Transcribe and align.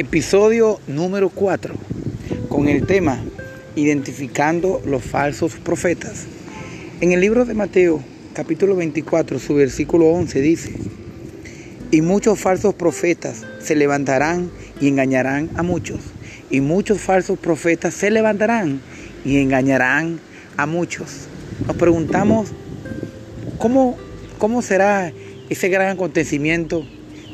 Episodio 0.00 0.80
número 0.86 1.28
4 1.28 1.74
con 2.48 2.68
el 2.70 2.86
tema 2.86 3.22
Identificando 3.76 4.80
los 4.86 5.04
falsos 5.04 5.56
profetas. 5.56 6.24
En 7.02 7.12
el 7.12 7.20
libro 7.20 7.44
de 7.44 7.52
Mateo, 7.52 8.00
capítulo 8.32 8.76
24, 8.76 9.38
su 9.38 9.56
versículo 9.56 10.06
11 10.06 10.40
dice, 10.40 10.72
y 11.90 12.00
muchos 12.00 12.40
falsos 12.40 12.72
profetas 12.72 13.44
se 13.60 13.76
levantarán 13.76 14.50
y 14.80 14.88
engañarán 14.88 15.50
a 15.56 15.62
muchos. 15.62 16.00
Y 16.48 16.62
muchos 16.62 16.98
falsos 16.98 17.38
profetas 17.38 17.92
se 17.92 18.10
levantarán 18.10 18.80
y 19.22 19.36
engañarán 19.36 20.18
a 20.56 20.64
muchos. 20.64 21.26
Nos 21.66 21.76
preguntamos, 21.76 22.52
¿cómo, 23.58 23.98
cómo 24.38 24.62
será 24.62 25.12
ese 25.50 25.68
gran 25.68 25.90
acontecimiento 25.90 26.86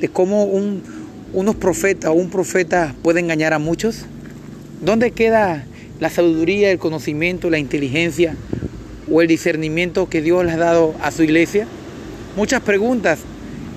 de 0.00 0.08
cómo 0.08 0.44
un 0.44 1.03
unos 1.34 1.56
profetas 1.56 2.10
o 2.10 2.14
un 2.14 2.30
profeta 2.30 2.94
puede 3.02 3.20
engañar 3.20 3.52
a 3.52 3.58
muchos? 3.58 4.06
¿Dónde 4.80 5.10
queda 5.10 5.64
la 6.00 6.08
sabiduría, 6.08 6.70
el 6.70 6.78
conocimiento, 6.78 7.50
la 7.50 7.58
inteligencia 7.58 8.36
o 9.10 9.20
el 9.20 9.28
discernimiento 9.28 10.08
que 10.08 10.22
Dios 10.22 10.44
le 10.44 10.52
ha 10.52 10.56
dado 10.56 10.94
a 11.02 11.10
su 11.10 11.24
iglesia? 11.24 11.66
Muchas 12.36 12.62
preguntas 12.62 13.18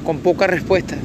con 0.05 0.19
pocas 0.19 0.49
respuestas. 0.49 0.99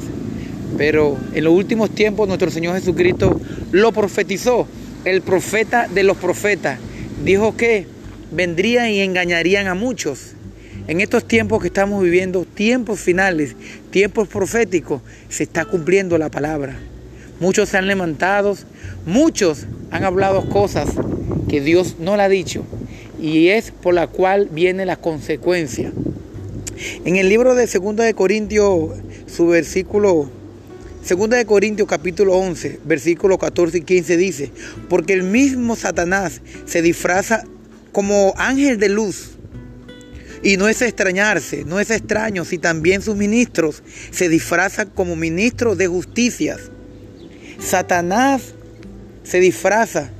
Pero 0.77 1.17
en 1.33 1.43
los 1.43 1.53
últimos 1.53 1.89
tiempos 1.89 2.27
nuestro 2.27 2.51
Señor 2.51 2.75
Jesucristo 2.75 3.39
lo 3.71 3.91
profetizó. 3.91 4.67
El 5.05 5.21
profeta 5.21 5.87
de 5.87 6.03
los 6.03 6.17
profetas 6.17 6.79
dijo 7.25 7.57
que 7.57 7.87
vendrían 8.31 8.89
y 8.89 9.01
engañarían 9.01 9.67
a 9.67 9.73
muchos. 9.73 10.33
En 10.85 10.99
estos 10.99 11.25
tiempos 11.25 11.61
que 11.61 11.67
estamos 11.67 12.03
viviendo, 12.03 12.43
tiempos 12.43 12.99
finales, 12.99 13.55
tiempos 13.89 14.27
proféticos, 14.27 15.01
se 15.29 15.43
está 15.43 15.63
cumpliendo 15.63 16.17
la 16.17 16.29
palabra. 16.29 16.77
Muchos 17.39 17.69
se 17.69 17.77
han 17.77 17.87
levantado, 17.87 18.57
muchos 19.05 19.65
han 19.91 20.03
hablado 20.03 20.49
cosas 20.49 20.89
que 21.47 21.61
Dios 21.61 21.95
no 21.99 22.17
le 22.17 22.23
ha 22.23 22.29
dicho 22.29 22.65
y 23.21 23.47
es 23.47 23.71
por 23.71 23.93
la 23.93 24.07
cual 24.07 24.49
viene 24.51 24.85
la 24.85 24.97
consecuencia. 24.97 25.93
En 27.05 27.15
el 27.15 27.29
libro 27.29 27.55
de 27.55 27.65
2 27.65 27.95
de 27.95 28.13
Corintios, 28.13 28.91
su 29.25 29.47
versículo 29.47 30.29
2 31.07 31.29
de 31.29 31.45
Corintios 31.45 31.87
capítulo 31.87 32.35
11, 32.35 32.81
versículos 32.83 33.37
14 33.37 33.77
y 33.77 33.81
15 33.81 34.17
dice, 34.17 34.51
porque 34.89 35.13
el 35.13 35.23
mismo 35.23 35.77
Satanás 35.77 36.41
se 36.65 36.81
disfraza 36.81 37.45
como 37.93 38.33
ángel 38.35 38.79
de 38.79 38.89
luz 38.89 39.37
y 40.43 40.57
no 40.57 40.67
es 40.67 40.81
extrañarse, 40.81 41.63
no 41.65 41.79
es 41.79 41.89
extraño 41.89 42.43
si 42.43 42.57
también 42.57 43.01
sus 43.01 43.15
ministros 43.15 43.81
se 44.11 44.27
disfrazan 44.27 44.89
como 44.89 45.15
ministros 45.15 45.77
de 45.77 45.87
justicias. 45.87 46.59
Satanás 47.59 48.53
se 49.23 49.39
disfraza 49.39 50.11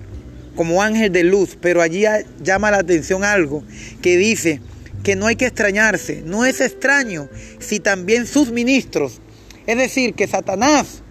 como 0.56 0.82
ángel 0.82 1.12
de 1.12 1.24
luz, 1.24 1.58
pero 1.60 1.82
allí 1.82 2.06
llama 2.42 2.72
la 2.72 2.78
atención 2.78 3.24
algo 3.24 3.64
que 4.02 4.18
dice 4.18 4.62
que 5.04 5.18
no 5.18 5.28
hay 5.28 5.36
que 5.36 5.48
extrañarse, 5.48 6.24
no 6.26 6.46
es 6.46 6.62
extraño 6.62 7.28
si 7.60 7.82
también 7.82 8.26
sus 8.26 8.52
ministros, 8.52 9.20
es 9.68 9.78
decir, 9.78 10.14
que 10.14 10.28
Satanás 10.28 11.02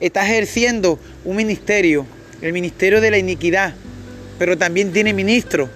está 0.00 0.24
ejerciendo 0.24 0.98
un 1.24 1.36
ministerio, 1.36 2.06
el 2.40 2.54
ministerio 2.54 3.02
de 3.02 3.10
la 3.10 3.18
iniquidad, 3.18 3.74
pero 4.38 4.56
también 4.56 4.92
tiene 4.92 5.12
ministro, 5.12 5.68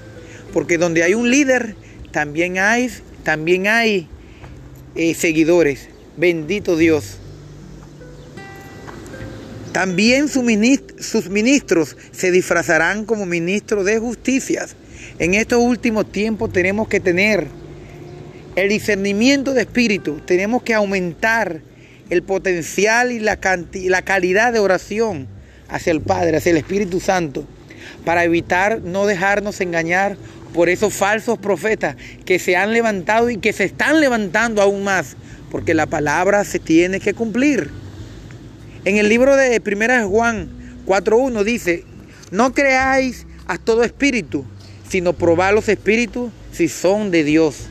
porque 0.55 0.79
donde 0.79 1.03
hay 1.03 1.13
un 1.13 1.31
líder, 1.31 1.77
también 2.11 2.59
hay, 2.59 2.91
también 3.23 3.67
hay 3.67 4.09
eh, 4.95 5.15
seguidores. 5.15 5.89
Bendito 6.17 6.77
Dios. 6.77 7.19
También 9.73 10.29
sus 10.29 10.43
ministros 11.29 11.97
se 12.11 12.31
disfrazarán 12.31 13.05
como 13.05 13.27
ministros 13.27 13.85
de 13.85 13.99
justicias. 13.99 14.75
En 15.19 15.35
estos 15.35 15.61
últimos 15.63 16.11
tiempos 16.11 16.53
tenemos 16.53 16.89
que 16.89 16.99
tener 16.99 17.47
el 18.57 18.69
discernimiento 18.69 19.55
de 19.55 19.63
espíritu, 19.63 20.21
tenemos 20.27 20.63
que 20.65 20.75
aumentar 20.75 21.61
el 22.11 22.23
potencial 22.23 23.13
y 23.13 23.21
la, 23.21 23.39
la 23.73 24.03
calidad 24.03 24.53
de 24.53 24.59
oración 24.59 25.29
hacia 25.69 25.93
el 25.93 26.01
Padre, 26.01 26.39
hacia 26.39 26.51
el 26.51 26.57
Espíritu 26.57 26.99
Santo, 26.99 27.47
para 28.05 28.25
evitar 28.25 28.81
no 28.81 29.07
dejarnos 29.07 29.61
engañar 29.61 30.17
por 30.53 30.69
esos 30.69 30.95
falsos 30.95 31.39
profetas 31.39 31.97
que 32.25 32.39
se 32.39 32.57
han 32.57 32.73
levantado 32.73 33.31
y 33.31 33.39
que 33.39 33.53
se 33.53 33.65
están 33.65 34.01
levantando 34.01 34.63
aún 34.63 34.85
más, 34.85 35.17
porque 35.51 35.75
la 35.75 35.87
palabra 35.87 36.45
se 36.45 36.59
tiene 36.59 37.01
que 37.01 37.15
cumplir. 37.15 37.71
En 38.85 38.97
el 38.97 39.09
libro 39.09 39.37
de 39.37 39.61
1 39.65 40.09
Juan 40.09 40.49
4.1 40.87 41.45
dice, 41.45 41.85
no 42.31 42.53
creáis 42.55 43.27
a 43.47 43.59
todo 43.59 43.85
espíritu, 43.85 44.45
sino 44.89 45.13
probad 45.13 45.55
los 45.55 45.69
espíritus 45.69 46.31
si 46.53 46.69
son 46.69 47.11
de 47.11 47.25
Dios. 47.25 47.67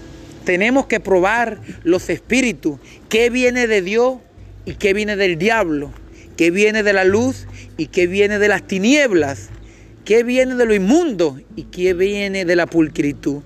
Tenemos 0.46 0.86
que 0.86 1.00
probar 1.00 1.60
los 1.84 2.10
espíritus, 2.10 2.80
qué 3.10 3.30
viene 3.30 3.68
de 3.68 3.82
Dios 3.82 4.18
y 4.66 4.76
qué 4.76 4.94
viene 4.94 5.16
del 5.16 5.38
diablo, 5.38 5.92
qué 6.38 6.52
viene 6.52 6.84
de 6.84 6.94
la 6.94 7.04
luz 7.04 7.48
y 7.78 7.88
qué 7.88 8.08
viene 8.08 8.40
de 8.40 8.48
las 8.48 8.66
tinieblas 8.66 9.50
qué 10.08 10.24
viene 10.24 10.56
de 10.56 10.66
lo 10.66 10.74
inmundo 10.74 11.38
y 11.58 11.64
qué 11.64 11.94
viene 11.94 12.46
de 12.46 12.56
la 12.56 12.66
pulcritud. 12.66 13.42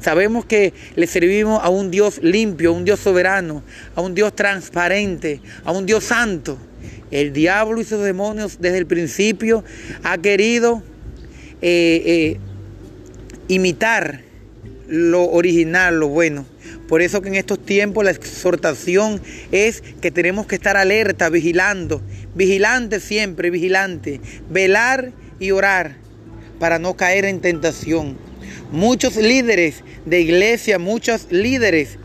Sabemos 0.00 0.44
que 0.44 0.74
le 0.96 1.06
servimos 1.06 1.62
a 1.62 1.68
un 1.68 1.92
Dios 1.92 2.18
limpio, 2.24 2.70
a 2.70 2.72
un 2.72 2.84
Dios 2.84 2.98
soberano, 2.98 3.62
a 3.94 4.00
un 4.00 4.12
Dios 4.12 4.34
transparente, 4.34 5.40
a 5.64 5.70
un 5.70 5.86
Dios 5.86 6.02
santo. 6.02 6.58
El 7.12 7.32
diablo 7.32 7.80
y 7.80 7.84
sus 7.84 8.02
demonios 8.02 8.58
desde 8.60 8.78
el 8.78 8.86
principio 8.86 9.62
ha 10.02 10.18
querido 10.18 10.82
eh, 11.62 12.02
eh, 12.04 12.40
imitar 13.46 14.22
lo 14.88 15.30
original, 15.30 16.00
lo 16.00 16.08
bueno. 16.08 16.46
Por 16.88 17.00
eso 17.00 17.22
que 17.22 17.28
en 17.28 17.36
estos 17.36 17.64
tiempos 17.64 18.04
la 18.04 18.10
exhortación 18.10 19.20
es 19.52 19.84
que 20.00 20.10
tenemos 20.10 20.48
que 20.48 20.56
estar 20.56 20.76
alerta, 20.76 21.28
vigilando, 21.28 22.02
vigilante 22.34 22.98
siempre, 22.98 23.50
vigilante, 23.50 24.20
velar 24.50 25.12
y 25.42 25.50
orar 25.50 25.96
para 26.58 26.78
no 26.78 26.94
caer 26.94 27.24
en 27.24 27.40
tentación. 27.40 28.16
Muchos 28.70 29.16
líderes 29.16 29.82
de 30.06 30.20
iglesia, 30.20 30.78
muchos 30.78 31.26
líderes 31.30 31.98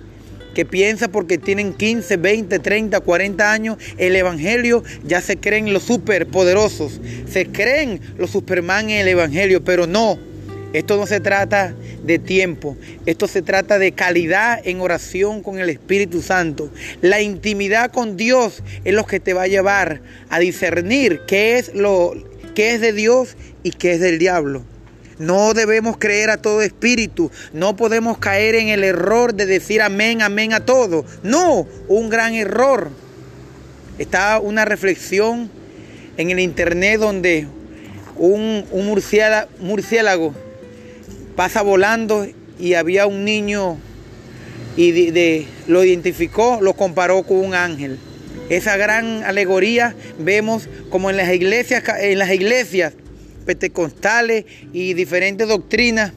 que 0.55 0.65
piensan 0.65 1.11
porque 1.11 1.37
tienen 1.37 1.73
15, 1.73 2.17
20, 2.17 2.57
30, 2.57 2.99
40 2.99 3.51
años, 3.51 3.77
el 3.99 4.15
Evangelio 4.15 4.83
ya 5.05 5.21
se 5.21 5.37
creen 5.37 5.71
los 5.71 5.83
superpoderosos, 5.83 6.99
se 7.29 7.45
creen 7.45 8.01
los 8.17 8.31
Superman 8.31 8.89
en 8.89 9.01
el 9.01 9.07
Evangelio, 9.09 9.63
pero 9.63 9.85
no, 9.85 10.17
esto 10.73 10.97
no 10.97 11.05
se 11.05 11.19
trata 11.19 11.75
de 12.03 12.17
tiempo, 12.17 12.75
esto 13.05 13.27
se 13.27 13.43
trata 13.43 13.77
de 13.77 13.91
calidad 13.91 14.59
en 14.63 14.81
oración 14.81 15.43
con 15.43 15.59
el 15.59 15.69
Espíritu 15.69 16.23
Santo. 16.23 16.71
La 17.01 17.21
intimidad 17.21 17.91
con 17.91 18.17
Dios 18.17 18.63
es 18.83 18.95
lo 18.95 19.05
que 19.05 19.19
te 19.19 19.33
va 19.33 19.43
a 19.43 19.47
llevar 19.47 20.01
a 20.29 20.39
discernir 20.39 21.21
qué 21.27 21.59
es 21.59 21.73
lo 21.75 22.15
qué 22.57 22.73
es 22.73 22.81
de 22.81 22.91
Dios 22.91 23.37
y 23.61 23.69
qué 23.69 23.93
es 23.93 23.99
del 23.99 24.17
diablo. 24.17 24.63
No 25.19 25.53
debemos 25.53 25.97
creer 25.99 26.31
a 26.31 26.37
todo 26.37 26.63
espíritu. 26.63 27.29
No 27.53 27.75
podemos 27.75 28.17
caer 28.17 28.55
en 28.55 28.69
el 28.69 28.83
error 28.83 29.35
de 29.35 29.45
decir 29.45 29.79
amén, 29.79 30.23
amén 30.23 30.53
a 30.53 30.65
todo. 30.65 31.05
No, 31.21 31.67
un 31.87 32.09
gran 32.09 32.33
error. 32.33 32.89
Está 33.99 34.39
una 34.39 34.65
reflexión 34.65 35.51
en 36.17 36.31
el 36.31 36.39
internet 36.39 36.99
donde 36.99 37.45
un, 38.15 38.65
murciélago, 39.59 40.33
pasa 41.35 41.61
volando 41.61 42.25
y 42.57 42.73
había 42.73 43.05
un 43.05 43.23
niño 43.23 43.77
y 44.75 45.45
lo 45.67 45.83
identificó, 45.83 46.57
lo 46.59 46.73
comparó 46.73 47.21
con 47.21 47.37
un 47.37 47.53
ángel. 47.53 47.99
Esa 48.49 48.77
gran 48.77 49.23
alegoría 49.23 49.95
vemos 50.19 50.69
como 50.89 51.09
en 51.09 51.17
las 51.17 51.33
iglesias, 51.33 51.83
en 51.99 52.19
las 52.19 52.31
iglesias 52.31 52.93
pentecostales 53.45 54.45
y 54.73 54.93
diferentes 54.93 55.47
doctrinas, 55.47 56.13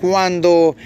cuando 0.00 0.76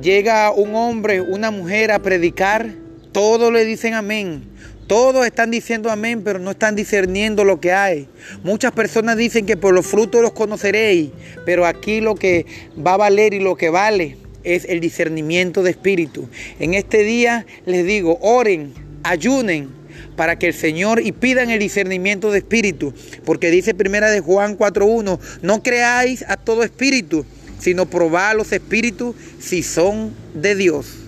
llega 0.00 0.52
un 0.52 0.74
hombre, 0.74 1.20
una 1.20 1.50
mujer 1.50 1.90
a 1.90 1.98
predicar, 1.98 2.70
todos 3.12 3.52
le 3.52 3.64
dicen 3.64 3.94
amén. 3.94 4.42
Todos 4.86 5.26
están 5.26 5.50
diciendo 5.50 5.90
amén, 5.90 6.22
pero 6.22 6.38
no 6.38 6.52
están 6.52 6.76
discerniendo 6.76 7.44
lo 7.44 7.60
que 7.60 7.72
hay. 7.72 8.08
Muchas 8.44 8.70
personas 8.70 9.16
dicen 9.16 9.44
que 9.44 9.56
por 9.56 9.74
los 9.74 9.84
frutos 9.84 10.22
los 10.22 10.32
conoceréis, 10.32 11.10
pero 11.44 11.66
aquí 11.66 12.00
lo 12.00 12.14
que 12.14 12.46
va 12.86 12.94
a 12.94 12.96
valer 12.96 13.34
y 13.34 13.40
lo 13.40 13.56
que 13.56 13.68
vale 13.68 14.16
es 14.44 14.64
el 14.66 14.78
discernimiento 14.78 15.64
de 15.64 15.70
espíritu. 15.70 16.28
En 16.60 16.74
este 16.74 17.02
día 17.02 17.46
les 17.64 17.84
digo, 17.84 18.16
oren, 18.20 18.74
ayunen, 19.02 19.70
para 20.16 20.38
que 20.38 20.48
el 20.48 20.54
Señor 20.54 21.00
y 21.00 21.12
pidan 21.12 21.50
el 21.50 21.58
discernimiento 21.58 22.30
de 22.30 22.38
espíritu, 22.38 22.92
porque 23.24 23.50
dice 23.50 23.74
primera 23.74 24.10
de 24.10 24.20
Juan 24.20 24.56
4:1, 24.56 25.18
no 25.42 25.62
creáis 25.62 26.24
a 26.28 26.36
todo 26.36 26.62
espíritu, 26.62 27.24
sino 27.58 27.86
probad 27.86 28.36
los 28.36 28.52
espíritus 28.52 29.14
si 29.40 29.62
son 29.62 30.12
de 30.34 30.54
Dios. 30.54 31.05